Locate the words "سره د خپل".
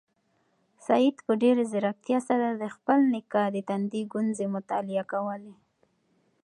2.29-2.99